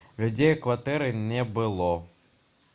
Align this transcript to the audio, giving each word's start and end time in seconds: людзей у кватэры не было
людзей 0.21 0.53
у 0.55 0.55
кватэры 0.63 1.11
не 1.33 1.43
было 1.43 1.91